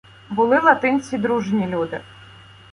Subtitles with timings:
[0.29, 2.01] Були латинці дружні люди